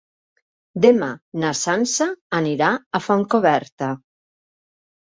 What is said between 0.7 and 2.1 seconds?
Demà na Sança